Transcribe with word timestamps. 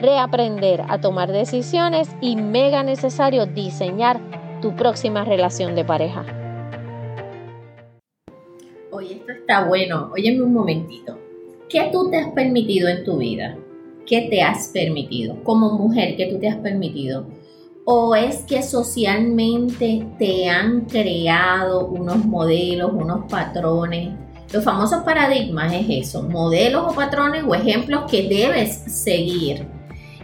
reaprender 0.00 0.82
a 0.88 1.00
tomar 1.00 1.32
decisiones 1.32 2.08
y 2.20 2.36
mega 2.36 2.82
necesario 2.82 3.46
diseñar 3.46 4.20
tu 4.60 4.74
próxima 4.76 5.24
relación 5.24 5.74
de 5.74 5.84
pareja. 5.84 6.24
Oye, 8.90 9.14
esto 9.14 9.32
está 9.32 9.66
bueno. 9.66 10.10
Óyeme 10.12 10.42
un 10.42 10.52
momentito. 10.52 11.18
¿Qué 11.68 11.88
tú 11.92 12.10
te 12.10 12.18
has 12.18 12.32
permitido 12.32 12.88
en 12.88 13.04
tu 13.04 13.18
vida? 13.18 13.56
¿Qué 14.06 14.22
te 14.30 14.42
has 14.42 14.68
permitido? 14.68 15.42
Como 15.44 15.72
mujer, 15.72 16.16
¿qué 16.16 16.26
tú 16.26 16.38
te 16.38 16.48
has 16.48 16.56
permitido? 16.56 17.26
¿O 17.84 18.14
es 18.14 18.38
que 18.42 18.62
socialmente 18.62 20.06
te 20.18 20.48
han 20.48 20.82
creado 20.82 21.86
unos 21.86 22.24
modelos, 22.24 22.92
unos 22.92 23.30
patrones? 23.30 24.10
Los 24.52 24.64
famosos 24.64 25.02
paradigmas 25.04 25.72
es 25.74 25.86
eso, 25.88 26.22
modelos 26.22 26.84
o 26.90 26.94
patrones 26.94 27.44
o 27.46 27.54
ejemplos 27.54 28.10
que 28.10 28.28
debes 28.28 28.70
seguir 28.86 29.77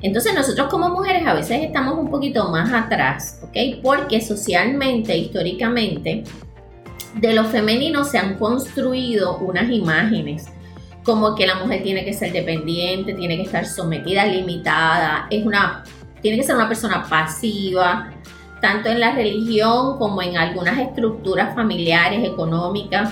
entonces 0.04 0.34
nosotros 0.34 0.68
como 0.68 0.90
mujeres 0.90 1.26
a 1.26 1.32
veces 1.32 1.62
estamos 1.62 1.98
un 1.98 2.10
poquito 2.10 2.50
más 2.50 2.72
atrás, 2.72 3.40
¿ok? 3.42 3.80
Porque 3.82 4.20
socialmente, 4.20 5.16
históricamente, 5.16 6.24
de 7.20 7.32
lo 7.32 7.44
femenino 7.44 8.04
se 8.04 8.18
han 8.18 8.36
construido 8.36 9.38
unas 9.38 9.70
imágenes 9.70 10.46
como 11.04 11.34
que 11.34 11.46
la 11.46 11.56
mujer 11.56 11.82
tiene 11.82 12.04
que 12.04 12.12
ser 12.12 12.32
dependiente, 12.32 13.14
tiene 13.14 13.36
que 13.36 13.42
estar 13.42 13.66
sometida, 13.66 14.26
limitada, 14.26 15.26
es 15.30 15.44
una, 15.44 15.84
tiene 16.20 16.38
que 16.38 16.44
ser 16.44 16.56
una 16.56 16.68
persona 16.68 17.06
pasiva, 17.08 18.10
tanto 18.60 18.88
en 18.88 19.00
la 19.00 19.12
religión 19.12 19.98
como 19.98 20.22
en 20.22 20.36
algunas 20.36 20.78
estructuras 20.78 21.54
familiares, 21.54 22.24
económicas, 22.24 23.10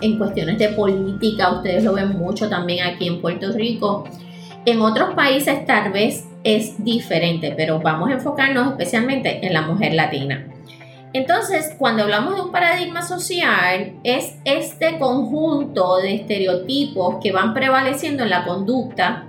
en 0.00 0.18
cuestiones 0.18 0.58
de 0.58 0.68
política, 0.68 1.50
ustedes 1.50 1.84
lo 1.84 1.94
ven 1.94 2.10
mucho 2.10 2.48
también 2.48 2.86
aquí 2.86 3.08
en 3.08 3.20
Puerto 3.20 3.50
Rico. 3.52 4.04
En 4.68 4.82
otros 4.82 5.14
países 5.14 5.64
tal 5.64 5.92
vez 5.92 6.26
es 6.44 6.84
diferente, 6.84 7.54
pero 7.56 7.80
vamos 7.80 8.10
a 8.10 8.12
enfocarnos 8.12 8.72
especialmente 8.72 9.46
en 9.46 9.54
la 9.54 9.62
mujer 9.62 9.94
latina. 9.94 10.46
Entonces, 11.14 11.74
cuando 11.78 12.02
hablamos 12.02 12.34
de 12.34 12.42
un 12.42 12.52
paradigma 12.52 13.00
social, 13.00 13.94
es 14.04 14.34
este 14.44 14.98
conjunto 14.98 15.96
de 16.02 16.16
estereotipos 16.16 17.16
que 17.22 17.32
van 17.32 17.54
prevaleciendo 17.54 18.24
en 18.24 18.28
la 18.28 18.44
conducta 18.44 19.24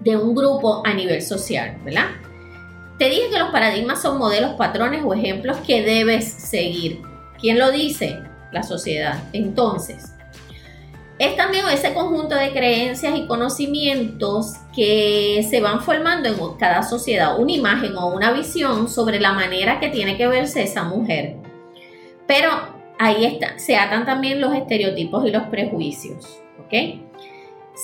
de 0.00 0.16
un 0.16 0.34
grupo 0.34 0.82
a 0.84 0.92
nivel 0.92 1.22
social, 1.22 1.76
¿verdad? 1.84 2.06
Te 2.98 3.10
dije 3.10 3.30
que 3.30 3.38
los 3.38 3.50
paradigmas 3.50 4.02
son 4.02 4.18
modelos, 4.18 4.54
patrones 4.54 5.04
o 5.04 5.14
ejemplos 5.14 5.58
que 5.58 5.82
debes 5.82 6.24
seguir. 6.24 7.00
¿Quién 7.40 7.60
lo 7.60 7.70
dice? 7.70 8.18
La 8.50 8.64
sociedad. 8.64 9.22
Entonces, 9.32 10.12
es 11.22 11.36
también 11.36 11.64
ese 11.72 11.94
conjunto 11.94 12.34
de 12.34 12.50
creencias 12.50 13.16
y 13.16 13.28
conocimientos 13.28 14.54
que 14.74 15.46
se 15.48 15.60
van 15.60 15.80
formando 15.80 16.28
en 16.28 16.36
cada 16.58 16.82
sociedad, 16.82 17.38
una 17.38 17.52
imagen 17.52 17.96
o 17.96 18.08
una 18.08 18.32
visión 18.32 18.88
sobre 18.88 19.20
la 19.20 19.32
manera 19.32 19.78
que 19.78 19.88
tiene 19.88 20.16
que 20.16 20.26
verse 20.26 20.64
esa 20.64 20.82
mujer. 20.82 21.36
Pero 22.26 22.50
ahí 22.98 23.24
está, 23.24 23.56
se 23.60 23.76
atan 23.76 24.04
también 24.04 24.40
los 24.40 24.52
estereotipos 24.52 25.24
y 25.24 25.30
los 25.30 25.44
prejuicios, 25.44 26.40
¿ok? 26.58 26.98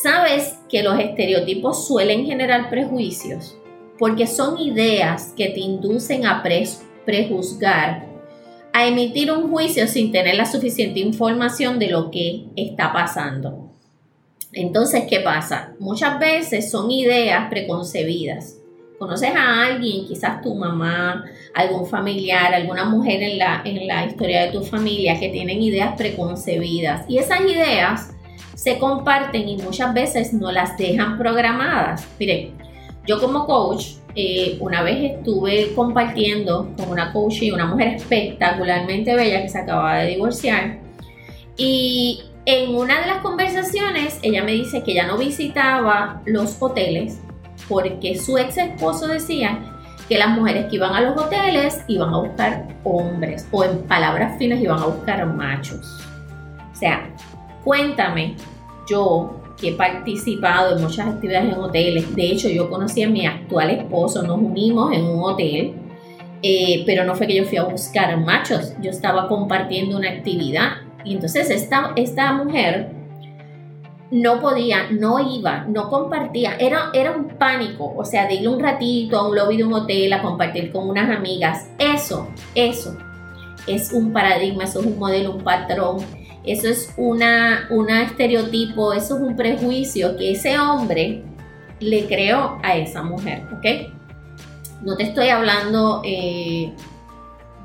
Sabes 0.02 0.58
que 0.68 0.82
los 0.82 0.98
estereotipos 0.98 1.86
suelen 1.86 2.26
generar 2.26 2.68
prejuicios 2.68 3.56
porque 4.00 4.26
son 4.26 4.58
ideas 4.58 5.32
que 5.36 5.50
te 5.50 5.60
inducen 5.60 6.26
a 6.26 6.42
prejuzgar 7.04 8.07
a 8.78 8.86
emitir 8.86 9.32
un 9.32 9.50
juicio 9.50 9.88
sin 9.88 10.12
tener 10.12 10.36
la 10.36 10.46
suficiente 10.46 11.00
información 11.00 11.80
de 11.80 11.88
lo 11.88 12.12
que 12.12 12.44
está 12.54 12.92
pasando. 12.92 13.72
Entonces, 14.52 15.02
¿qué 15.10 15.18
pasa? 15.18 15.72
Muchas 15.80 16.20
veces 16.20 16.70
son 16.70 16.88
ideas 16.88 17.50
preconcebidas. 17.50 18.56
Conoces 18.96 19.34
a 19.34 19.64
alguien, 19.64 20.06
quizás 20.06 20.42
tu 20.42 20.54
mamá, 20.54 21.24
algún 21.56 21.86
familiar, 21.86 22.54
alguna 22.54 22.84
mujer 22.84 23.20
en 23.20 23.38
la, 23.38 23.62
en 23.64 23.84
la 23.84 24.06
historia 24.06 24.42
de 24.42 24.52
tu 24.52 24.62
familia 24.62 25.18
que 25.18 25.30
tienen 25.30 25.60
ideas 25.60 25.96
preconcebidas. 25.96 27.04
Y 27.08 27.18
esas 27.18 27.40
ideas 27.40 28.14
se 28.54 28.78
comparten 28.78 29.48
y 29.48 29.56
muchas 29.56 29.92
veces 29.92 30.32
no 30.32 30.52
las 30.52 30.78
dejan 30.78 31.18
programadas. 31.18 32.06
Miren, 32.20 32.56
yo 33.08 33.20
como 33.20 33.44
coach 33.44 33.94
eh, 34.20 34.56
una 34.58 34.82
vez 34.82 35.12
estuve 35.12 35.72
compartiendo 35.76 36.74
con 36.76 36.90
una 36.90 37.12
coach 37.12 37.40
y 37.42 37.52
una 37.52 37.66
mujer 37.66 37.94
espectacularmente 37.94 39.14
bella 39.14 39.42
que 39.42 39.48
se 39.48 39.58
acababa 39.58 39.98
de 39.98 40.08
divorciar. 40.08 40.80
Y 41.56 42.24
en 42.44 42.74
una 42.74 43.00
de 43.00 43.06
las 43.06 43.18
conversaciones 43.18 44.18
ella 44.22 44.42
me 44.42 44.50
dice 44.50 44.82
que 44.82 44.92
ya 44.92 45.06
no 45.06 45.18
visitaba 45.18 46.20
los 46.26 46.56
hoteles 46.58 47.20
porque 47.68 48.18
su 48.18 48.36
ex 48.38 48.58
esposo 48.58 49.06
decía 49.06 49.60
que 50.08 50.18
las 50.18 50.30
mujeres 50.30 50.66
que 50.66 50.74
iban 50.74 50.94
a 50.94 51.00
los 51.00 51.16
hoteles 51.16 51.84
iban 51.86 52.12
a 52.12 52.18
buscar 52.18 52.66
hombres 52.82 53.46
o 53.52 53.62
en 53.62 53.84
palabras 53.84 54.36
finas 54.36 54.60
iban 54.60 54.80
a 54.80 54.86
buscar 54.86 55.24
machos. 55.26 56.04
O 56.72 56.74
sea, 56.74 57.08
cuéntame, 57.62 58.34
yo 58.90 59.37
que 59.60 59.70
he 59.70 59.72
participado 59.72 60.76
en 60.76 60.82
muchas 60.82 61.06
actividades 61.08 61.52
en 61.52 61.58
hoteles. 61.58 62.14
De 62.14 62.26
hecho, 62.26 62.48
yo 62.48 62.70
conocí 62.70 63.02
a 63.02 63.08
mi 63.08 63.26
actual 63.26 63.70
esposo, 63.70 64.22
nos 64.22 64.38
unimos 64.38 64.92
en 64.92 65.04
un 65.04 65.22
hotel, 65.22 65.74
eh, 66.42 66.84
pero 66.86 67.04
no 67.04 67.14
fue 67.14 67.26
que 67.26 67.34
yo 67.34 67.44
fui 67.44 67.58
a 67.58 67.64
buscar 67.64 68.16
machos, 68.18 68.72
yo 68.80 68.90
estaba 68.90 69.28
compartiendo 69.28 69.96
una 69.96 70.10
actividad. 70.10 70.78
Y 71.04 71.14
entonces 71.14 71.50
esta, 71.50 71.92
esta 71.96 72.32
mujer 72.32 72.90
no 74.10 74.40
podía, 74.40 74.90
no 74.90 75.18
iba, 75.18 75.64
no 75.68 75.90
compartía, 75.90 76.56
era, 76.58 76.90
era 76.94 77.12
un 77.12 77.28
pánico, 77.28 77.92
o 77.96 78.04
sea, 78.04 78.26
de 78.26 78.34
ir 78.34 78.48
un 78.48 78.60
ratito 78.60 79.18
a 79.18 79.28
un 79.28 79.36
lobby 79.36 79.58
de 79.58 79.64
un 79.64 79.74
hotel 79.74 80.12
a 80.12 80.22
compartir 80.22 80.70
con 80.72 80.88
unas 80.88 81.14
amigas. 81.14 81.68
Eso, 81.78 82.28
eso 82.54 82.96
es 83.66 83.92
un 83.92 84.12
paradigma, 84.12 84.64
eso 84.64 84.80
es 84.80 84.86
un 84.86 84.98
modelo, 84.98 85.32
un 85.32 85.44
patrón 85.44 85.98
eso 86.52 86.68
es 86.68 86.92
una, 86.96 87.68
estereotipo, 88.02 88.92
eso 88.92 89.16
es 89.16 89.22
un 89.22 89.36
prejuicio 89.36 90.16
que 90.16 90.32
ese 90.32 90.58
hombre 90.58 91.22
le 91.80 92.06
creó 92.06 92.58
a 92.62 92.76
esa 92.76 93.02
mujer, 93.02 93.44
¿ok? 93.52 93.92
No 94.82 94.96
te 94.96 95.04
estoy 95.04 95.28
hablando 95.28 96.02
eh, 96.04 96.72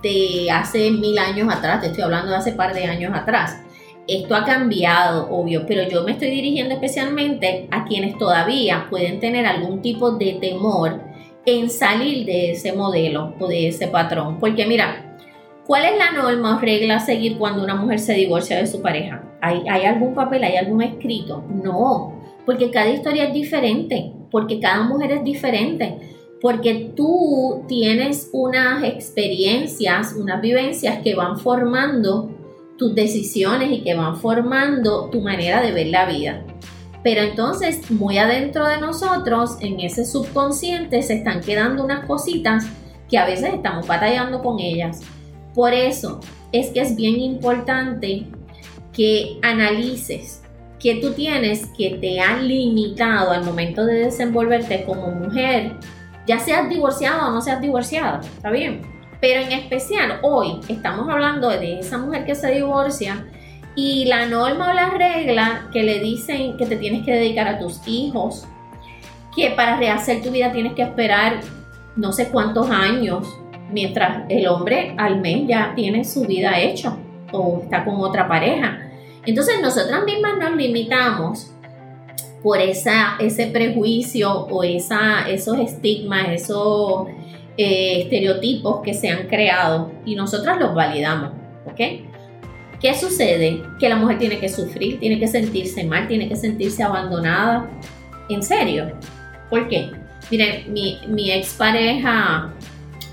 de 0.01 0.51
hace 0.51 0.91
mil 0.91 1.17
años 1.17 1.53
atrás, 1.53 1.81
te 1.81 1.87
estoy 1.87 2.03
hablando 2.03 2.31
de 2.31 2.37
hace 2.37 2.51
par 2.51 2.73
de 2.73 2.85
años 2.85 3.11
atrás. 3.15 3.59
Esto 4.07 4.35
ha 4.35 4.43
cambiado, 4.43 5.29
obvio, 5.29 5.65
pero 5.65 5.87
yo 5.87 6.03
me 6.03 6.11
estoy 6.11 6.29
dirigiendo 6.29 6.73
especialmente 6.73 7.67
a 7.71 7.85
quienes 7.85 8.17
todavía 8.17 8.87
pueden 8.89 9.19
tener 9.19 9.45
algún 9.45 9.81
tipo 9.81 10.11
de 10.11 10.33
temor 10.41 11.01
en 11.45 11.69
salir 11.69 12.25
de 12.25 12.51
ese 12.51 12.73
modelo 12.73 13.33
o 13.39 13.47
de 13.47 13.69
ese 13.69 13.87
patrón. 13.87 14.39
Porque 14.39 14.65
mira, 14.65 15.12
¿Cuál 15.65 15.85
es 15.85 15.97
la 15.97 16.11
norma 16.11 16.57
o 16.57 16.59
regla 16.59 16.97
a 16.97 16.99
seguir 16.99 17.37
cuando 17.37 17.63
una 17.63 17.75
mujer 17.75 17.99
se 17.99 18.13
divorcia 18.13 18.57
de 18.57 18.67
su 18.67 18.81
pareja? 18.81 19.23
¿Hay, 19.41 19.85
algún 19.85 20.13
papel, 20.13 20.43
hay 20.43 20.57
algún 20.57 20.81
escrito? 20.81 21.43
No, 21.49 22.21
porque 22.45 22.69
cada 22.69 22.89
historia 22.89 23.25
es 23.25 23.33
diferente, 23.33 24.11
porque 24.29 24.59
cada 24.59 24.83
mujer 24.83 25.13
es 25.13 25.23
diferente, 25.23 25.99
porque 26.41 26.91
tú 26.95 27.63
tienes 27.69 28.29
unas 28.33 28.83
experiencias, 28.83 30.13
unas 30.19 30.41
vivencias 30.41 30.99
que 31.01 31.15
van 31.15 31.37
formando 31.39 32.29
tus 32.77 32.93
decisiones 32.93 33.71
y 33.71 33.83
que 33.83 33.95
van 33.95 34.17
formando 34.17 35.09
tu 35.09 35.21
manera 35.21 35.61
de 35.61 35.71
ver 35.71 35.87
la 35.87 36.05
vida. 36.05 36.43
Pero 37.03 37.21
entonces, 37.21 37.89
muy 37.89 38.17
adentro 38.17 38.67
de 38.67 38.79
nosotros, 38.79 39.57
en 39.61 39.79
ese 39.79 40.05
subconsciente, 40.05 41.01
se 41.03 41.15
están 41.15 41.39
quedando 41.39 41.85
unas 41.85 42.05
cositas 42.05 42.65
que 43.09 43.17
a 43.17 43.25
veces 43.25 43.53
estamos 43.53 43.87
batallando 43.87 44.41
con 44.41 44.59
ellas. 44.59 45.01
Por 45.53 45.73
eso 45.73 46.19
es 46.51 46.69
que 46.71 46.81
es 46.81 46.95
bien 46.95 47.19
importante 47.19 48.25
que 48.91 49.39
analices 49.41 50.43
que 50.79 50.95
tú 50.95 51.13
tienes 51.13 51.67
que 51.77 51.91
te 52.01 52.19
han 52.19 52.45
limitado 52.45 53.31
al 53.31 53.45
momento 53.45 53.85
de 53.85 54.05
desenvolverte 54.05 54.83
como 54.83 55.11
mujer, 55.11 55.77
ya 56.27 56.39
seas 56.39 56.67
divorciada 56.67 57.27
o 57.27 57.31
no 57.31 57.41
seas 57.41 57.61
divorciada, 57.61 58.19
¿está 58.19 58.51
bien? 58.51 58.81
Pero 59.21 59.39
en 59.39 59.53
especial 59.53 60.19
hoy 60.21 60.59
estamos 60.67 61.07
hablando 61.09 61.47
de 61.47 61.79
esa 61.79 61.97
mujer 61.97 62.25
que 62.25 62.35
se 62.35 62.51
divorcia 62.51 63.25
y 63.75 64.05
la 64.05 64.25
norma 64.25 64.71
o 64.71 64.73
la 64.73 64.89
regla 64.89 65.69
que 65.71 65.83
le 65.83 65.99
dicen 65.99 66.57
que 66.57 66.65
te 66.65 66.75
tienes 66.75 67.05
que 67.05 67.13
dedicar 67.13 67.47
a 67.47 67.59
tus 67.59 67.87
hijos, 67.87 68.45
que 69.33 69.51
para 69.51 69.77
rehacer 69.77 70.21
tu 70.21 70.31
vida 70.31 70.51
tienes 70.51 70.73
que 70.73 70.83
esperar 70.83 71.39
no 71.95 72.11
sé 72.11 72.27
cuántos 72.27 72.69
años, 72.69 73.25
mientras 73.73 74.23
el 74.29 74.47
hombre 74.47 74.93
al 74.97 75.19
mes 75.19 75.47
ya 75.47 75.73
tiene 75.75 76.05
su 76.05 76.25
vida 76.25 76.59
hecha 76.59 76.95
o 77.31 77.61
está 77.63 77.83
con 77.83 77.95
otra 77.95 78.27
pareja. 78.27 78.91
Entonces 79.25 79.55
nosotras 79.61 80.03
mismas 80.05 80.37
nos 80.39 80.55
limitamos 80.55 81.51
por 82.41 82.59
esa, 82.59 83.15
ese 83.19 83.47
prejuicio 83.47 84.31
o 84.31 84.63
esa, 84.63 85.29
esos 85.29 85.59
estigmas, 85.59 86.29
esos 86.29 87.07
eh, 87.57 88.01
estereotipos 88.01 88.81
que 88.81 88.93
se 88.93 89.09
han 89.09 89.27
creado 89.27 89.91
y 90.05 90.15
nosotras 90.15 90.59
los 90.59 90.75
validamos, 90.75 91.31
¿ok? 91.65 91.79
¿Qué 92.81 92.93
sucede? 92.93 93.61
Que 93.79 93.87
la 93.87 93.95
mujer 93.95 94.17
tiene 94.17 94.39
que 94.39 94.49
sufrir, 94.49 94.99
tiene 94.99 95.17
que 95.17 95.27
sentirse 95.27 95.85
mal, 95.85 96.05
tiene 96.07 96.27
que 96.27 96.35
sentirse 96.35 96.83
abandonada. 96.83 97.69
¿En 98.27 98.43
serio? 98.43 98.91
¿Por 99.49 99.69
qué? 99.69 99.89
Miren, 100.29 100.73
mi, 100.73 100.99
mi 101.07 101.31
expareja, 101.31 102.53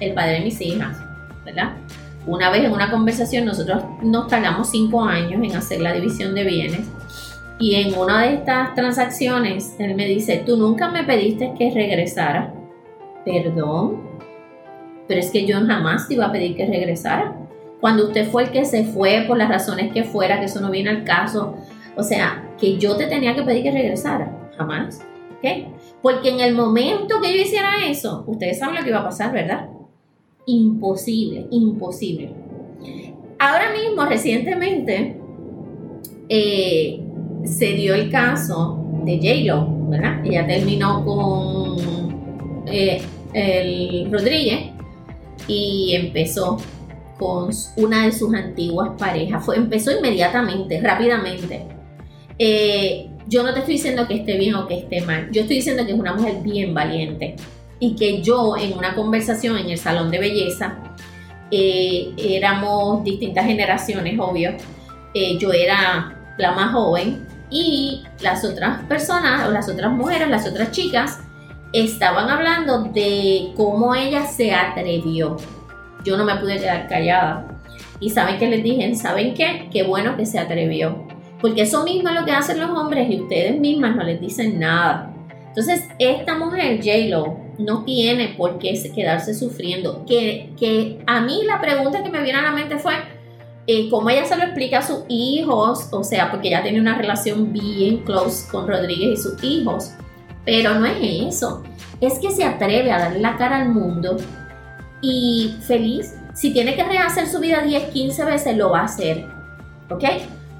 el 0.00 0.14
padre 0.14 0.32
de 0.32 0.40
mis 0.40 0.60
hijas, 0.60 0.96
¿verdad? 1.44 1.74
Una 2.26 2.50
vez 2.50 2.64
en 2.64 2.72
una 2.72 2.90
conversación 2.90 3.44
nosotros 3.44 3.82
nos 4.02 4.26
tardamos 4.26 4.70
cinco 4.70 5.02
años 5.02 5.42
en 5.42 5.56
hacer 5.56 5.80
la 5.80 5.92
división 5.92 6.34
de 6.34 6.44
bienes 6.44 6.86
y 7.60 7.74
en 7.74 7.94
una 7.96 8.22
de 8.22 8.34
estas 8.34 8.74
transacciones 8.74 9.76
él 9.78 9.94
me 9.94 10.06
dice, 10.06 10.42
tú 10.44 10.56
nunca 10.56 10.90
me 10.90 11.04
pediste 11.04 11.52
que 11.58 11.70
regresara. 11.70 12.54
Perdón, 13.24 14.00
pero 15.06 15.20
es 15.20 15.30
que 15.30 15.44
yo 15.44 15.58
jamás 15.66 16.08
te 16.08 16.14
iba 16.14 16.24
a 16.24 16.32
pedir 16.32 16.56
que 16.56 16.66
regresara. 16.66 17.36
Cuando 17.78 18.06
usted 18.06 18.30
fue 18.30 18.44
el 18.44 18.50
que 18.50 18.64
se 18.64 18.84
fue 18.84 19.24
por 19.28 19.36
las 19.36 19.50
razones 19.50 19.92
que 19.92 20.04
fuera, 20.04 20.38
que 20.38 20.46
eso 20.46 20.60
no 20.60 20.70
viene 20.70 20.88
al 20.88 21.04
caso, 21.04 21.54
o 21.96 22.02
sea, 22.02 22.50
que 22.58 22.78
yo 22.78 22.96
te 22.96 23.08
tenía 23.08 23.34
que 23.34 23.42
pedir 23.42 23.62
que 23.62 23.72
regresara, 23.72 24.50
jamás. 24.56 25.00
¿Ok? 25.36 25.74
Porque 26.00 26.30
en 26.30 26.40
el 26.40 26.54
momento 26.54 27.20
que 27.20 27.30
yo 27.34 27.42
hiciera 27.42 27.84
eso, 27.86 28.24
ustedes 28.26 28.58
saben 28.58 28.76
lo 28.76 28.82
que 28.82 28.88
iba 28.88 29.00
a 29.00 29.04
pasar, 29.04 29.32
¿verdad? 29.32 29.68
Imposible, 30.50 31.46
imposible. 31.50 32.32
Ahora 33.38 33.72
mismo, 33.72 34.04
recientemente, 34.04 35.16
eh, 36.28 37.00
se 37.44 37.72
dio 37.72 37.94
el 37.94 38.10
caso 38.10 38.84
de 39.04 39.16
J-Lo, 39.16 39.88
¿verdad? 39.88 40.24
Ella 40.24 40.46
terminó 40.46 41.04
con 41.04 42.62
eh, 42.66 43.00
el 43.32 44.10
Rodríguez 44.10 44.70
y 45.48 45.94
empezó 45.94 46.58
con 47.18 47.50
una 47.76 48.06
de 48.06 48.12
sus 48.12 48.32
antiguas 48.34 48.90
parejas. 48.98 49.44
Fue, 49.44 49.56
empezó 49.56 49.90
inmediatamente, 49.96 50.80
rápidamente. 50.80 51.66
Eh, 52.38 53.08
yo 53.28 53.42
no 53.42 53.52
te 53.52 53.60
estoy 53.60 53.74
diciendo 53.74 54.06
que 54.06 54.14
esté 54.14 54.36
bien 54.38 54.54
o 54.54 54.66
que 54.66 54.78
esté 54.78 55.02
mal. 55.02 55.30
Yo 55.30 55.42
estoy 55.42 55.56
diciendo 55.56 55.84
que 55.84 55.92
es 55.92 55.98
una 55.98 56.14
mujer 56.14 56.42
bien 56.42 56.74
valiente 56.74 57.36
y 57.80 57.96
que 57.96 58.22
yo 58.22 58.56
en 58.56 58.76
una 58.76 58.94
conversación 58.94 59.56
en 59.58 59.70
el 59.70 59.78
salón 59.78 60.10
de 60.10 60.18
belleza, 60.18 60.76
eh, 61.50 62.12
éramos 62.16 63.02
distintas 63.02 63.46
generaciones, 63.46 64.18
obvio, 64.20 64.52
eh, 65.14 65.36
yo 65.38 65.52
era 65.52 66.14
la 66.38 66.52
más 66.52 66.72
joven 66.72 67.26
y 67.50 68.04
las 68.20 68.44
otras 68.44 68.84
personas, 68.84 69.48
o 69.48 69.50
las 69.50 69.68
otras 69.68 69.90
mujeres, 69.90 70.28
las 70.28 70.46
otras 70.46 70.70
chicas, 70.70 71.18
estaban 71.72 72.28
hablando 72.30 72.84
de 72.84 73.52
cómo 73.56 73.94
ella 73.94 74.26
se 74.26 74.52
atrevió. 74.52 75.36
Yo 76.04 76.16
no 76.16 76.24
me 76.24 76.36
pude 76.36 76.58
quedar 76.58 76.88
callada. 76.88 77.46
Y 77.98 78.10
saben 78.10 78.38
que 78.38 78.48
les 78.48 78.62
dije, 78.62 78.94
¿saben 78.94 79.34
qué? 79.34 79.68
Qué 79.72 79.82
bueno 79.82 80.16
que 80.16 80.26
se 80.26 80.38
atrevió. 80.38 81.06
Porque 81.40 81.62
eso 81.62 81.84
mismo 81.84 82.10
es 82.10 82.14
lo 82.14 82.24
que 82.24 82.32
hacen 82.32 82.60
los 82.60 82.70
hombres 82.70 83.10
y 83.10 83.20
ustedes 83.20 83.58
mismas 83.58 83.96
no 83.96 84.04
les 84.04 84.20
dicen 84.20 84.58
nada. 84.58 85.12
Entonces, 85.48 85.88
esta 85.98 86.38
mujer, 86.38 86.78
J-Lo, 86.78 87.39
no 87.60 87.84
tiene 87.84 88.34
por 88.36 88.58
qué 88.58 88.74
quedarse 88.94 89.34
sufriendo. 89.34 90.04
Que, 90.06 90.52
que 90.58 91.02
a 91.06 91.20
mí 91.20 91.42
la 91.44 91.60
pregunta 91.60 92.02
que 92.02 92.10
me 92.10 92.22
viene 92.22 92.38
a 92.38 92.42
la 92.42 92.52
mente 92.52 92.78
fue, 92.78 92.94
eh, 93.66 93.88
¿cómo 93.90 94.10
ella 94.10 94.24
se 94.24 94.36
lo 94.36 94.42
explica 94.42 94.78
a 94.78 94.82
sus 94.82 95.04
hijos? 95.08 95.88
O 95.92 96.02
sea, 96.02 96.30
porque 96.30 96.48
ella 96.48 96.62
tiene 96.62 96.80
una 96.80 96.96
relación 96.96 97.52
bien 97.52 97.98
close 97.98 98.48
con 98.50 98.66
Rodríguez 98.66 99.20
y 99.20 99.22
sus 99.22 99.44
hijos. 99.44 99.92
Pero 100.44 100.74
no 100.74 100.86
es 100.86 100.98
eso. 101.00 101.62
Es 102.00 102.18
que 102.18 102.30
se 102.30 102.44
atreve 102.44 102.90
a 102.90 102.98
darle 102.98 103.20
la 103.20 103.36
cara 103.36 103.58
al 103.58 103.68
mundo 103.68 104.16
y 105.02 105.54
feliz. 105.66 106.14
Si 106.34 106.52
tiene 106.52 106.74
que 106.74 106.84
rehacer 106.84 107.26
su 107.26 107.38
vida 107.40 107.62
10, 107.62 107.90
15 107.90 108.24
veces, 108.24 108.56
lo 108.56 108.70
va 108.70 108.80
a 108.80 108.84
hacer. 108.84 109.26
¿Ok? 109.90 110.04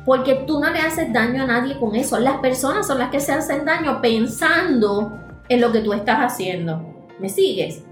Porque 0.05 0.44
tú 0.47 0.61
no 0.61 0.70
le 0.70 0.81
haces 0.81 1.12
daño 1.12 1.44
a 1.44 1.47
nadie 1.47 1.79
con 1.79 1.94
eso. 1.94 2.19
Las 2.19 2.38
personas 2.38 2.87
son 2.87 2.99
las 2.99 3.11
que 3.11 3.20
se 3.20 3.32
hacen 3.32 3.64
daño 3.64 4.00
pensando 4.00 5.19
en 5.49 5.61
lo 5.61 5.73
que 5.73 5.81
tú 5.81 5.93
estás 5.93 6.19
haciendo. 6.19 6.89
¿Me 7.20 7.28
sigues? 7.28 7.84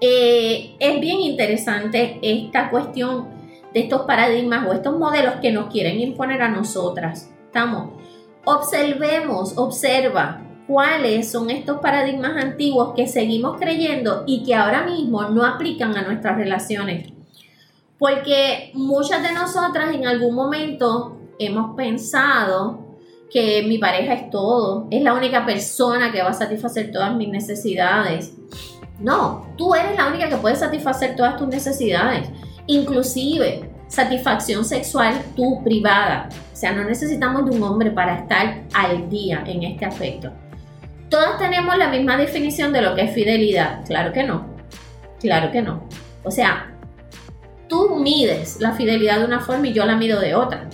Eh, 0.00 0.76
es 0.78 1.00
bien 1.00 1.20
interesante 1.20 2.18
esta 2.20 2.68
cuestión 2.68 3.28
de 3.72 3.80
estos 3.80 4.02
paradigmas 4.02 4.68
o 4.68 4.72
estos 4.72 4.98
modelos 4.98 5.36
que 5.40 5.50
nos 5.50 5.72
quieren 5.72 6.00
imponer 6.00 6.42
a 6.42 6.50
nosotras. 6.50 7.32
¿Estamos? 7.46 7.94
Observemos, 8.44 9.56
observa 9.56 10.42
cuáles 10.66 11.30
son 11.30 11.48
estos 11.50 11.80
paradigmas 11.80 12.36
antiguos 12.36 12.92
que 12.94 13.06
seguimos 13.06 13.58
creyendo 13.58 14.24
y 14.26 14.44
que 14.44 14.54
ahora 14.54 14.84
mismo 14.84 15.22
no 15.24 15.44
aplican 15.44 15.96
a 15.96 16.02
nuestras 16.02 16.36
relaciones. 16.36 17.10
Porque 17.98 18.70
muchas 18.74 19.22
de 19.22 19.32
nosotras 19.32 19.94
en 19.94 20.06
algún 20.06 20.34
momento 20.34 21.16
hemos 21.38 21.74
pensado 21.74 22.83
que 23.34 23.64
mi 23.64 23.78
pareja 23.78 24.14
es 24.14 24.30
todo, 24.30 24.86
es 24.92 25.02
la 25.02 25.12
única 25.12 25.44
persona 25.44 26.12
que 26.12 26.22
va 26.22 26.30
a 26.30 26.34
satisfacer 26.34 26.92
todas 26.92 27.16
mis 27.16 27.28
necesidades. 27.28 28.32
No, 29.00 29.52
tú 29.56 29.74
eres 29.74 29.96
la 29.96 30.06
única 30.06 30.28
que 30.28 30.36
puede 30.36 30.54
satisfacer 30.54 31.16
todas 31.16 31.36
tus 31.36 31.48
necesidades, 31.48 32.28
inclusive 32.68 33.68
satisfacción 33.88 34.64
sexual 34.64 35.20
tú 35.34 35.64
privada. 35.64 36.28
O 36.52 36.56
sea, 36.56 36.74
no 36.74 36.84
necesitamos 36.84 37.44
de 37.50 37.56
un 37.56 37.64
hombre 37.64 37.90
para 37.90 38.18
estar 38.18 38.62
al 38.72 39.10
día 39.10 39.42
en 39.48 39.64
este 39.64 39.84
aspecto. 39.84 40.30
Todas 41.08 41.36
tenemos 41.36 41.76
la 41.76 41.88
misma 41.88 42.16
definición 42.16 42.72
de 42.72 42.82
lo 42.82 42.94
que 42.94 43.02
es 43.02 43.14
fidelidad. 43.14 43.84
Claro 43.84 44.12
que 44.12 44.22
no. 44.22 44.46
Claro 45.18 45.50
que 45.50 45.60
no. 45.60 45.88
O 46.22 46.30
sea, 46.30 46.72
tú 47.68 47.96
mides 47.96 48.60
la 48.60 48.74
fidelidad 48.74 49.18
de 49.18 49.24
una 49.24 49.40
forma 49.40 49.66
y 49.66 49.72
yo 49.72 49.84
la 49.86 49.96
mido 49.96 50.20
de 50.20 50.36
otra 50.36 50.68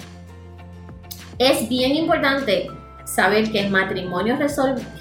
es 1.41 1.71
bien 1.71 1.97
importante 1.97 2.67
saber 3.05 3.51
que 3.51 3.61
el 3.61 3.71
matrimonio 3.71 4.37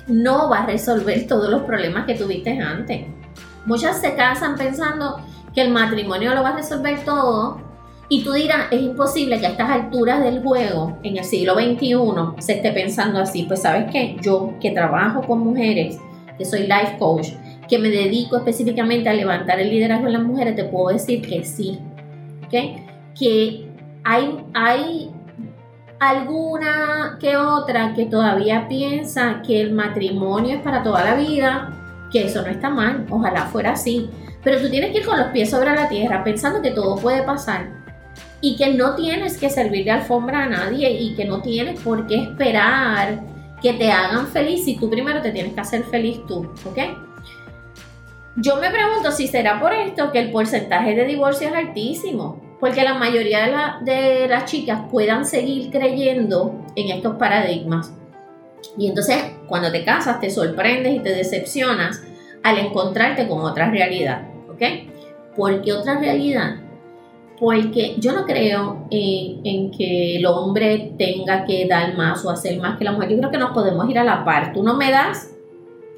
no 0.07 0.49
va 0.49 0.59
a 0.59 0.65
resolver 0.65 1.27
todos 1.27 1.49
los 1.49 1.63
problemas 1.63 2.05
que 2.05 2.15
tuviste 2.15 2.57
antes. 2.57 3.01
Muchas 3.65 3.99
se 3.99 4.15
casan 4.15 4.55
pensando 4.55 5.19
que 5.53 5.61
el 5.61 5.71
matrimonio 5.71 6.33
lo 6.33 6.41
va 6.41 6.49
a 6.49 6.55
resolver 6.55 7.03
todo 7.03 7.59
y 8.07 8.23
tú 8.23 8.31
dirás, 8.31 8.67
es 8.71 8.81
imposible 8.81 9.37
que 9.39 9.47
a 9.47 9.49
estas 9.49 9.69
alturas 9.69 10.23
del 10.23 10.41
juego, 10.41 10.97
en 11.03 11.17
el 11.17 11.25
siglo 11.25 11.55
XXI, 11.55 12.41
se 12.41 12.53
esté 12.53 12.71
pensando 12.71 13.19
así. 13.19 13.43
Pues 13.43 13.61
sabes 13.61 13.91
qué, 13.91 14.15
yo 14.21 14.53
que 14.61 14.71
trabajo 14.71 15.21
con 15.21 15.39
mujeres, 15.39 15.99
que 16.37 16.45
soy 16.45 16.61
life 16.61 16.95
coach, 16.97 17.27
que 17.67 17.77
me 17.77 17.89
dedico 17.89 18.37
específicamente 18.37 19.09
a 19.09 19.13
levantar 19.13 19.59
el 19.59 19.69
liderazgo 19.69 20.07
en 20.07 20.13
las 20.13 20.23
mujeres, 20.23 20.55
te 20.55 20.63
puedo 20.63 20.87
decir 20.93 21.21
que 21.21 21.43
sí. 21.43 21.79
¿okay? 22.47 22.87
Que 23.13 23.67
hay, 24.05 24.43
hay 24.53 25.11
alguna 25.99 27.17
que 27.19 27.37
otra 27.37 27.93
que 27.93 28.05
todavía 28.05 28.67
piensa 28.67 29.41
que 29.45 29.61
el 29.61 29.73
matrimonio 29.73 30.57
es 30.57 30.61
para 30.61 30.81
toda 30.81 31.03
la 31.03 31.15
vida, 31.15 31.71
que 32.11 32.25
eso 32.25 32.41
no 32.41 32.47
está 32.47 32.69
mal, 32.69 33.05
ojalá 33.09 33.45
fuera 33.47 33.71
así. 33.71 34.09
Pero 34.43 34.61
tú 34.61 34.69
tienes 34.69 34.91
que 34.91 34.99
ir 34.99 35.05
con 35.05 35.19
los 35.19 35.27
pies 35.27 35.49
sobre 35.49 35.75
la 35.75 35.89
tierra 35.89 36.23
pensando 36.23 36.61
que 36.61 36.71
todo 36.71 36.95
puede 36.95 37.23
pasar 37.23 37.67
y 38.41 38.55
que 38.55 38.73
no 38.73 38.95
tienes 38.95 39.37
que 39.37 39.49
servir 39.49 39.83
de 39.83 39.91
alfombra 39.91 40.43
a 40.43 40.49
nadie 40.49 40.89
y 40.91 41.15
que 41.15 41.25
no 41.25 41.41
tienes 41.41 41.81
por 41.81 42.07
qué 42.07 42.23
esperar 42.23 43.19
que 43.61 43.73
te 43.73 43.91
hagan 43.91 44.27
feliz 44.27 44.63
si 44.63 44.77
tú 44.77 44.89
primero 44.89 45.21
te 45.21 45.31
tienes 45.31 45.53
que 45.53 45.59
hacer 45.59 45.83
feliz 45.83 46.25
tú, 46.25 46.49
¿ok? 46.65 46.77
Yo 48.37 48.55
me 48.55 48.69
pregunto 48.69 49.11
si 49.11 49.27
será 49.27 49.59
por 49.59 49.73
esto 49.73 50.13
que 50.13 50.19
el 50.19 50.31
porcentaje 50.31 50.95
de 50.95 51.03
divorcio 51.03 51.49
es 51.49 51.53
altísimo 51.53 52.48
porque 52.59 52.83
la 52.83 52.95
mayoría 52.95 53.79
de, 53.81 54.27
las 54.27 54.45
chicas 54.45 54.81
puedan 54.91 55.25
seguir 55.25 55.71
creyendo 55.71 56.65
en 56.75 56.89
estos 56.89 57.15
paradigmas. 57.15 57.93
Y 58.77 58.87
entonces 58.87 59.17
cuando 59.47 59.71
te 59.71 59.83
casas 59.85 60.19
te 60.19 60.29
sorprendes 60.29 60.95
y 60.95 60.99
te 60.99 61.09
decepcionas 61.09 62.01
al 62.43 62.57
encontrarte 62.57 63.27
con 63.27 63.41
otra 63.41 63.69
realidad. 63.69 64.27
¿ok? 64.49 64.61
Porque 65.35 65.71
otra 65.71 65.99
realidad, 65.99 66.57
porque 67.39 67.95
yo 67.97 68.11
no 68.11 68.25
creo 68.25 68.87
en, 68.91 69.45
en, 69.45 69.71
que 69.71 70.17
el 70.17 70.25
hombre 70.25 70.93
tenga 70.97 71.45
que 71.45 71.65
dar 71.65 71.95
más 71.95 72.25
o 72.25 72.29
hacer 72.29 72.59
más 72.59 72.77
que 72.77 72.83
la 72.83 72.91
mujer. 72.91 73.09
Yo 73.09 73.17
creo 73.19 73.31
que 73.31 73.37
nos 73.37 73.51
podemos 73.51 73.89
ir 73.89 73.97
a 73.99 74.03
la 74.03 74.25
par. 74.25 74.51
Tú 74.51 74.63
no 74.63 74.75
me 74.75 74.91
das, 74.91 75.33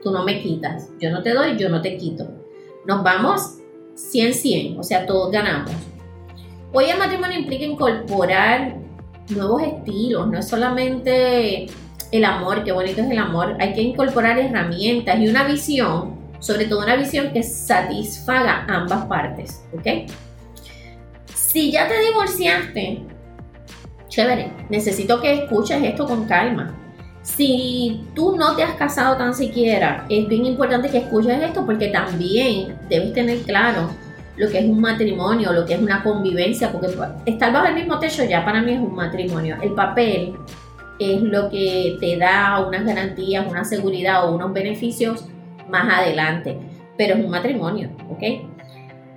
tú 0.03 0.11
no 0.11 0.23
me 0.23 0.41
quitas. 0.43 0.91
Yo 0.99 1.09
no 1.09 1.23
te 1.23 1.33
doy, 1.33 1.57
yo 1.57 1.69
no 1.69 1.81
te 1.81 1.97
quito. 1.97 2.27
Nos 2.85 3.03
vamos 3.03 3.57
100-100, 3.95 4.77
o 4.77 4.83
sea, 4.83 5.07
todos 5.07 5.31
ganamos. 5.31 5.71
Hoy 6.73 6.85
el 6.85 6.97
matrimonio 6.97 7.37
implica 7.37 7.65
incorporar 7.65 8.77
nuevos 9.27 9.61
estilos, 9.61 10.25
no 10.29 10.39
es 10.39 10.47
solamente 10.47 11.65
el 12.13 12.23
amor, 12.23 12.63
qué 12.63 12.71
bonito 12.71 13.01
es 13.01 13.11
el 13.11 13.17
amor, 13.17 13.57
hay 13.59 13.73
que 13.73 13.81
incorporar 13.81 14.39
herramientas 14.39 15.19
y 15.19 15.27
una 15.27 15.43
visión, 15.43 16.15
sobre 16.39 16.65
todo 16.67 16.83
una 16.83 16.95
visión 16.95 17.33
que 17.33 17.43
satisfaga 17.43 18.65
ambas 18.69 19.05
partes, 19.07 19.65
¿ok? 19.73 20.09
Si 21.33 21.73
ya 21.73 21.89
te 21.89 21.99
divorciaste, 21.99 23.03
chévere, 24.07 24.53
necesito 24.69 25.19
que 25.19 25.43
escuches 25.43 25.83
esto 25.83 26.07
con 26.07 26.23
calma. 26.23 26.73
Si 27.21 28.05
tú 28.15 28.37
no 28.37 28.55
te 28.55 28.63
has 28.63 28.75
casado 28.75 29.17
tan 29.17 29.35
siquiera, 29.35 30.05
es 30.07 30.25
bien 30.25 30.45
importante 30.45 30.89
que 30.89 30.99
escuches 30.99 31.43
esto 31.43 31.65
porque 31.65 31.89
también 31.89 32.79
debes 32.87 33.11
tener 33.11 33.39
claro 33.39 33.89
lo 34.37 34.49
que 34.49 34.59
es 34.59 34.65
un 34.65 34.79
matrimonio, 34.79 35.51
lo 35.51 35.65
que 35.65 35.73
es 35.73 35.81
una 35.81 36.03
convivencia, 36.03 36.71
porque 36.71 36.87
estar 37.25 37.51
bajo 37.51 37.67
el 37.67 37.75
mismo 37.75 37.99
techo 37.99 38.23
ya 38.23 38.45
para 38.45 38.61
mí 38.61 38.73
es 38.73 38.79
un 38.79 38.95
matrimonio. 38.95 39.57
El 39.61 39.73
papel 39.73 40.33
es 40.99 41.21
lo 41.21 41.49
que 41.49 41.97
te 41.99 42.17
da 42.17 42.65
unas 42.65 42.85
garantías, 42.85 43.45
una 43.49 43.63
seguridad 43.63 44.27
o 44.27 44.35
unos 44.35 44.53
beneficios 44.53 45.25
más 45.69 45.99
adelante, 45.99 46.57
pero 46.97 47.15
es 47.15 47.23
un 47.23 47.31
matrimonio, 47.31 47.89
¿ok? 48.09 48.23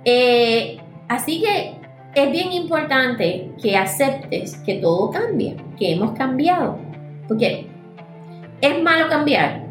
Eh, 0.03 0.77
así 1.07 1.41
que 1.41 1.75
es 2.15 2.31
bien 2.31 2.51
importante 2.53 3.51
que 3.61 3.77
aceptes 3.77 4.57
que 4.65 4.75
todo 4.75 5.11
cambia, 5.11 5.55
que 5.77 5.93
hemos 5.93 6.17
cambiado, 6.17 6.77
porque 7.27 7.67
es 8.61 8.83
malo 8.83 9.07
cambiar. 9.09 9.65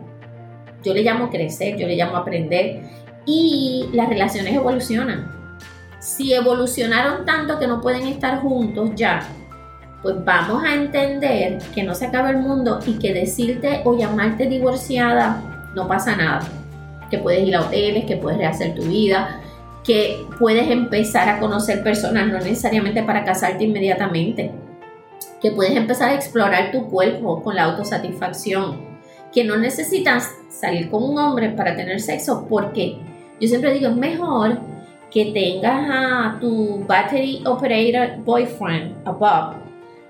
Yo 0.83 0.93
le 0.93 1.03
llamo 1.03 1.31
crecer, 1.31 1.77
yo 1.77 1.87
le 1.87 1.97
llamo 1.97 2.17
aprender 2.17 2.83
y 3.27 3.89
las 3.93 4.09
relaciones 4.09 4.55
evolucionan. 4.55 5.33
Si 5.99 6.35
evolucionaron 6.35 7.25
tanto 7.25 7.59
que 7.59 7.67
no 7.67 7.81
pueden 7.81 8.07
estar 8.07 8.41
juntos 8.41 8.91
ya, 8.95 9.27
pues 10.03 10.23
vamos 10.23 10.63
a 10.63 10.75
entender 10.75 11.59
que 11.75 11.83
no 11.83 11.95
se 11.95 12.07
acaba 12.07 12.29
el 12.29 12.37
mundo 12.37 12.79
y 12.87 12.99
que 12.99 13.15
decirte 13.15 13.81
o 13.85 13.97
llamarte 13.97 14.47
divorciada 14.47 15.71
no 15.75 15.89
pasa 15.89 16.15
nada. 16.15 16.47
Que 17.11 17.19
puedes 17.19 17.47
ir 17.47 17.57
a 17.57 17.63
hoteles, 17.63 18.05
que 18.05 18.17
puedes 18.17 18.39
rehacer 18.39 18.75
tu 18.75 18.83
vida, 18.83 19.41
que 19.83 20.27
puedes 20.39 20.71
empezar 20.71 21.29
a 21.29 21.41
conocer 21.41 21.83
personas, 21.83 22.27
no 22.27 22.39
necesariamente 22.39 23.03
para 23.03 23.25
casarte 23.25 23.65
inmediatamente. 23.65 24.51
Que 25.41 25.53
puedes 25.53 25.75
empezar 25.75 26.11
a 26.11 26.15
explorar 26.15 26.71
tu 26.71 26.89
cuerpo 26.91 27.43
con 27.43 27.57
la 27.57 27.65
autosatisfacción. 27.65 28.83
Que 29.33 29.45
no 29.45 29.57
necesitas 29.57 30.31
salir 30.51 30.91
con 30.91 31.03
un 31.03 31.19
hombre 31.19 31.51
para 31.51 31.77
tener 31.77 32.01
sexo, 32.01 32.47
porque 32.49 32.99
yo 33.41 33.49
siempre 33.49 33.75
digo, 33.75 33.89
es 33.89 33.97
mejor 33.97 34.59
que 35.11 35.27
tengas 35.27 35.89
a 35.91 36.39
tu 36.41 36.85
battery 36.87 37.43
operator 37.47 38.19
boyfriend, 38.25 38.95
a 39.07 39.55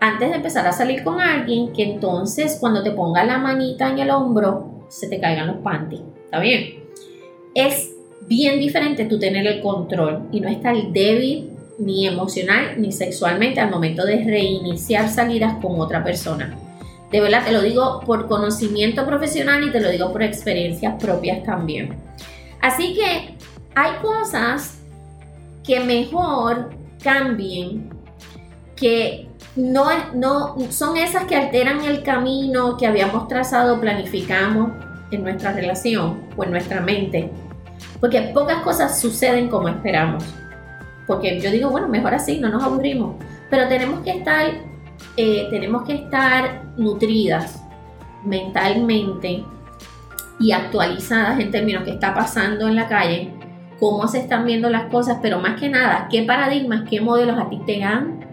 antes 0.01 0.29
de 0.29 0.37
empezar 0.37 0.67
a 0.67 0.73
salir 0.73 1.03
con 1.03 1.19
alguien, 1.19 1.73
que 1.73 1.83
entonces 1.83 2.59
cuando 2.61 2.83
te 2.83 2.91
ponga 2.91 3.25
la 3.25 3.39
manita 3.39 3.91
en 3.91 3.99
el 4.01 4.11
hombro, 4.11 4.85
se 4.89 5.09
te 5.09 5.19
caigan 5.19 5.47
los 5.47 5.57
panties. 5.57 6.03
¿Está 6.27 6.41
bien? 6.41 6.85
Es 7.55 7.95
bien 8.27 8.59
diferente 8.59 9.07
tú 9.07 9.19
tener 9.19 9.47
el 9.47 9.61
control 9.61 10.29
y 10.31 10.41
no 10.41 10.49
estar 10.49 10.77
débil 10.93 11.51
ni 11.79 12.07
emocional 12.07 12.75
ni 12.77 12.93
sexualmente 12.93 13.61
al 13.61 13.71
momento 13.71 14.05
de 14.05 14.23
reiniciar 14.25 15.09
salidas 15.09 15.55
con 15.63 15.81
otra 15.81 16.05
persona. 16.05 16.57
De 17.11 17.21
verdad 17.21 17.45
te 17.45 17.53
lo 17.53 17.63
digo 17.63 18.01
por 18.05 18.27
conocimiento 18.27 19.07
profesional 19.07 19.63
y 19.65 19.71
te 19.71 19.81
lo 19.81 19.89
digo 19.89 20.13
por 20.13 20.23
experiencias 20.23 20.95
propias 21.03 21.43
también. 21.45 21.97
Así 22.65 22.95
que 22.95 23.37
hay 23.75 23.93
cosas 24.01 24.79
que 25.63 25.81
mejor 25.81 26.71
cambien 27.03 27.91
que 28.75 29.29
no, 29.55 29.85
no 30.15 30.57
son 30.71 30.97
esas 30.97 31.25
que 31.25 31.37
alteran 31.37 31.85
el 31.85 32.03
camino 32.03 32.79
que 32.79 32.87
habíamos 32.87 33.29
trazado, 33.29 33.79
planificamos 33.83 34.71
en 35.11 35.25
nuestra 35.25 35.53
relación 35.53 36.23
o 36.39 36.45
en 36.45 36.53
nuestra 36.53 36.81
mente. 36.81 37.31
Porque 38.01 38.33
pocas 38.33 38.63
cosas 38.63 38.99
suceden 38.99 39.51
como 39.51 39.69
esperamos. 39.69 40.25
Porque 41.07 41.39
yo 41.41 41.51
digo, 41.51 41.69
bueno, 41.69 41.87
mejor 41.87 42.15
así, 42.15 42.41
no 42.41 42.49
nos 42.49 42.63
aburrimos. 42.63 43.17
Pero 43.51 43.69
tenemos 43.69 44.01
que 44.01 44.13
estar, 44.13 44.47
eh, 45.19 45.49
tenemos 45.51 45.85
que 45.85 45.97
estar 45.97 46.63
nutridas 46.79 47.63
mentalmente 48.25 49.45
y 50.41 50.53
actualizadas 50.53 51.41
en 51.41 51.51
términos 51.51 51.85
que 51.85 51.93
está 51.93 52.15
pasando 52.15 52.69
en 52.69 52.77
la 52.77 52.89
calle, 52.89 53.33
cómo 53.79 54.09
se 54.09 54.19
están 54.21 54.45
viendo 54.45 54.71
las 54.71 54.85
cosas, 54.85 55.19
pero 55.23 55.41
más 55.41 55.61
que 55.61 55.69
nada, 55.69 56.09
qué 56.11 56.23
paradigmas, 56.23 56.89
qué 56.89 57.01
modelos 57.01 57.39
a 57.39 57.49
ti 57.49 57.61
te 57.67 57.83
han 57.83 58.25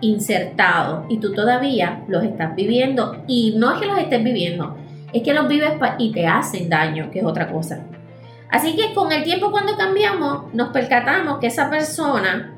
insertado 0.00 1.06
y 1.08 1.18
tú 1.18 1.32
todavía 1.32 2.04
los 2.08 2.22
estás 2.24 2.54
viviendo 2.54 3.24
y 3.26 3.54
no 3.56 3.72
es 3.72 3.80
que 3.80 3.86
los 3.86 3.98
estés 3.98 4.22
viviendo, 4.22 4.76
es 5.12 5.22
que 5.22 5.34
los 5.34 5.48
vives 5.48 5.72
y 5.98 6.12
te 6.12 6.26
hacen 6.26 6.68
daño, 6.68 7.10
que 7.10 7.20
es 7.20 7.24
otra 7.24 7.50
cosa. 7.50 7.80
Así 8.50 8.76
que 8.76 8.94
con 8.94 9.10
el 9.12 9.24
tiempo 9.24 9.50
cuando 9.50 9.76
cambiamos 9.76 10.54
nos 10.54 10.68
percatamos 10.68 11.38
que 11.38 11.48
esa 11.48 11.68
persona 11.68 12.54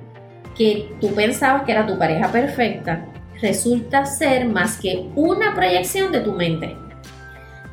que 0.57 0.97
tú 1.01 1.15
pensabas 1.15 1.63
que 1.63 1.73
era 1.73 1.87
tu 1.87 1.97
pareja 1.97 2.31
perfecta 2.31 3.07
resulta 3.41 4.05
ser 4.05 4.47
más 4.47 4.79
que 4.79 5.09
una 5.15 5.55
proyección 5.55 6.11
de 6.13 6.21
tu 6.21 6.33
mente, 6.33 6.77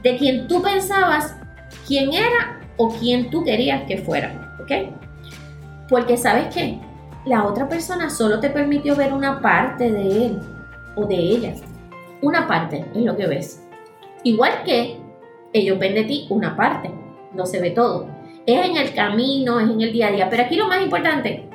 de 0.06 0.18
quien 0.18 0.48
tú 0.48 0.62
pensabas 0.62 1.36
quién 1.88 2.14
era 2.14 2.62
o 2.78 2.90
quién 2.90 3.32
tú 3.32 3.44
querías 3.44 3.88
que 3.88 3.98
fuera, 3.98 4.56
¿ok? 4.62 4.72
Porque 5.90 6.16
sabes 6.16 6.54
qué, 6.54 6.78
la 7.26 7.44
otra 7.44 7.68
persona 7.68 8.12
solo 8.12 8.40
te 8.40 8.52
permitió 8.52 8.96
ver 8.96 9.14
una 9.14 9.42
parte 9.42 9.92
de 9.92 10.28
él 10.28 10.40
o 10.96 11.08
de 11.08 11.16
ella. 11.16 11.56
Una 12.22 12.48
parte 12.48 12.86
es 12.94 13.02
lo 13.02 13.18
que 13.18 13.26
ves. 13.26 13.64
Igual 14.22 14.62
que 14.64 14.98
ellos 15.54 15.80
ven 15.80 15.96
de 15.96 16.04
ti 16.04 16.28
una 16.30 16.56
parte, 16.56 16.92
no 17.34 17.48
se 17.48 17.60
ve 17.60 17.72
todo. 17.72 18.08
Es 18.46 18.64
en 18.64 18.78
el 18.78 18.94
camino, 18.94 19.60
es 19.60 19.72
en 19.72 19.82
el 19.82 19.92
día 19.92 20.10
a 20.10 20.12
día. 20.12 20.30
Pero 20.30 20.44
aquí 20.44 20.56
lo 20.56 20.68
más 20.68 20.84
importante 20.84 21.50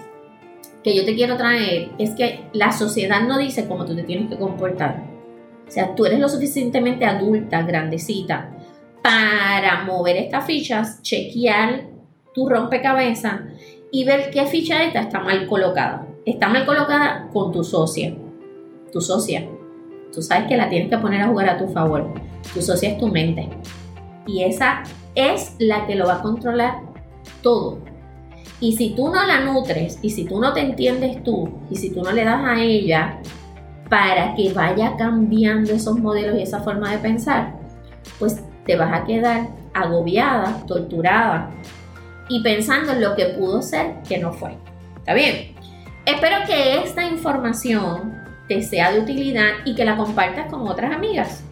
que 0.82 0.96
yo 0.96 1.04
te 1.04 1.14
quiero 1.14 1.36
traer 1.36 1.90
es 1.98 2.10
que 2.16 2.46
la 2.52 2.72
sociedad 2.72 3.22
no 3.22 3.38
dice 3.38 3.68
cómo 3.68 3.84
tú 3.84 3.94
te 3.94 4.02
tienes 4.02 4.28
que 4.28 4.36
comportar. 4.36 5.09
O 5.70 5.72
sea, 5.72 5.94
tú 5.94 6.04
eres 6.04 6.18
lo 6.18 6.28
suficientemente 6.28 7.04
adulta, 7.04 7.62
grandecita, 7.62 8.50
para 9.04 9.84
mover 9.84 10.16
estas 10.16 10.44
fichas, 10.44 11.00
chequear 11.00 11.84
tu 12.34 12.48
rompecabezas 12.48 13.42
y 13.92 14.02
ver 14.02 14.32
qué 14.32 14.46
ficha 14.46 14.82
esta 14.82 14.98
está 14.98 15.20
mal 15.20 15.46
colocada. 15.46 16.08
Está 16.26 16.48
mal 16.48 16.66
colocada 16.66 17.28
con 17.32 17.52
tu 17.52 17.62
socia. 17.62 18.12
Tu 18.92 19.00
socia. 19.00 19.48
Tú 20.12 20.20
sabes 20.22 20.48
que 20.48 20.56
la 20.56 20.68
tienes 20.68 20.90
que 20.90 20.98
poner 20.98 21.22
a 21.22 21.28
jugar 21.28 21.50
a 21.50 21.56
tu 21.56 21.68
favor. 21.68 22.14
Tu 22.52 22.62
socia 22.62 22.90
es 22.90 22.98
tu 22.98 23.06
mente. 23.06 23.48
Y 24.26 24.42
esa 24.42 24.82
es 25.14 25.54
la 25.60 25.86
que 25.86 25.94
lo 25.94 26.06
va 26.06 26.16
a 26.16 26.22
controlar 26.22 26.80
todo. 27.42 27.78
Y 28.58 28.76
si 28.76 28.90
tú 28.96 29.06
no 29.06 29.24
la 29.24 29.38
nutres, 29.42 30.00
y 30.02 30.10
si 30.10 30.24
tú 30.24 30.40
no 30.40 30.52
te 30.52 30.62
entiendes 30.62 31.22
tú, 31.22 31.48
y 31.70 31.76
si 31.76 31.90
tú 31.90 32.02
no 32.02 32.10
le 32.10 32.24
das 32.24 32.44
a 32.44 32.60
ella 32.60 33.20
para 33.90 34.34
que 34.34 34.52
vaya 34.54 34.96
cambiando 34.96 35.72
esos 35.72 35.98
modelos 35.98 36.38
y 36.38 36.42
esa 36.42 36.60
forma 36.60 36.90
de 36.92 36.98
pensar, 36.98 37.54
pues 38.18 38.40
te 38.64 38.76
vas 38.76 38.92
a 38.98 39.04
quedar 39.04 39.48
agobiada, 39.74 40.64
torturada, 40.66 41.50
y 42.28 42.42
pensando 42.42 42.92
en 42.92 43.02
lo 43.02 43.16
que 43.16 43.26
pudo 43.26 43.60
ser 43.60 43.96
que 44.08 44.16
no 44.16 44.32
fue. 44.32 44.56
¿Está 44.98 45.12
bien? 45.12 45.54
Espero 46.06 46.36
que 46.46 46.82
esta 46.82 47.04
información 47.04 48.14
te 48.48 48.62
sea 48.62 48.92
de 48.92 49.00
utilidad 49.00 49.50
y 49.64 49.74
que 49.74 49.84
la 49.84 49.96
compartas 49.96 50.50
con 50.50 50.66
otras 50.66 50.94
amigas. 50.94 51.42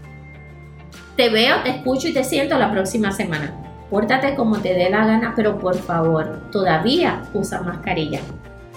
Te 1.16 1.30
veo, 1.30 1.62
te 1.64 1.70
escucho 1.70 2.08
y 2.08 2.14
te 2.14 2.22
siento 2.22 2.56
la 2.56 2.70
próxima 2.70 3.10
semana. 3.10 3.52
Pórtate 3.90 4.36
como 4.36 4.58
te 4.58 4.74
dé 4.74 4.88
la 4.88 5.04
gana, 5.04 5.32
pero 5.34 5.58
por 5.58 5.76
favor, 5.76 6.48
todavía 6.52 7.22
usa 7.34 7.60
mascarilla. 7.62 8.20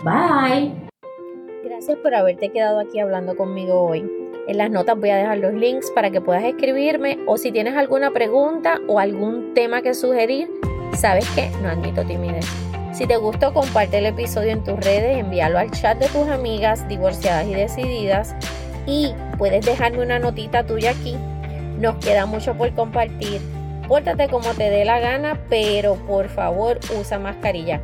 Bye. 0.03 0.80
Gracias 1.81 1.97
por 2.03 2.13
haberte 2.13 2.49
quedado 2.49 2.79
aquí 2.79 2.99
hablando 2.99 3.35
conmigo 3.35 3.81
hoy. 3.81 4.07
En 4.47 4.57
las 4.59 4.69
notas 4.69 4.99
voy 4.99 5.09
a 5.09 5.15
dejar 5.15 5.39
los 5.39 5.55
links 5.55 5.89
para 5.89 6.11
que 6.11 6.21
puedas 6.21 6.43
escribirme 6.43 7.17
o 7.25 7.37
si 7.37 7.51
tienes 7.51 7.75
alguna 7.75 8.11
pregunta 8.11 8.79
o 8.87 8.99
algún 8.99 9.55
tema 9.55 9.81
que 9.81 9.95
sugerir, 9.95 10.47
¿Sabes 10.93 11.27
qué? 11.33 11.49
No 11.63 11.69
admito 11.69 12.05
timidez. 12.05 12.45
Si 12.93 13.07
te 13.07 13.17
gustó, 13.17 13.51
comparte 13.51 13.97
el 13.97 14.05
episodio 14.05 14.51
en 14.51 14.63
tus 14.63 14.79
redes, 14.79 15.17
envíalo 15.17 15.57
al 15.57 15.71
chat 15.71 15.97
de 15.97 16.05
tus 16.09 16.27
amigas 16.27 16.87
divorciadas 16.87 17.47
y 17.47 17.55
decididas 17.55 18.35
y 18.85 19.15
puedes 19.39 19.65
dejarme 19.65 20.03
una 20.03 20.19
notita 20.19 20.63
tuya 20.63 20.91
aquí. 20.91 21.15
Nos 21.79 21.95
queda 21.95 22.27
mucho 22.27 22.53
por 22.53 22.71
compartir. 22.75 23.41
Pórtate 23.87 24.27
como 24.29 24.53
te 24.53 24.69
dé 24.69 24.85
la 24.85 24.99
gana, 24.99 25.39
pero 25.49 25.95
por 25.95 26.29
favor 26.29 26.77
usa 26.99 27.17
mascarilla. 27.17 27.81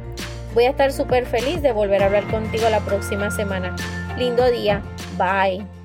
Voy 0.57 0.65
a 0.65 0.71
estar 0.71 0.91
súper 0.91 1.27
feliz 1.27 1.61
de 1.61 1.71
volver 1.71 2.01
a 2.01 2.07
hablar 2.07 2.25
contigo 2.31 2.67
la 2.67 2.79
próxima 2.79 3.29
semana. 3.29 3.75
Lindo 4.17 4.43
día. 4.49 4.81
Bye. 5.15 5.76